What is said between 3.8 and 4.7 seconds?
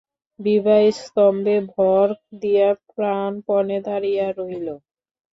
দাঁড়াইয়া রহিল।